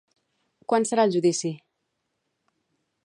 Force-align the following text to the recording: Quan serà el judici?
Quan 0.71 0.87
serà 0.91 1.05
el 1.09 1.13
judici? 1.17 1.53